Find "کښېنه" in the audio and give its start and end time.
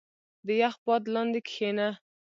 1.47-1.87